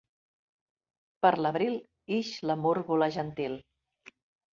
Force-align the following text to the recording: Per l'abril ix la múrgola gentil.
Per 1.25 1.31
l'abril 1.45 1.75
ix 2.15 2.31
la 2.53 2.57
múrgola 2.63 3.11
gentil. 3.19 3.59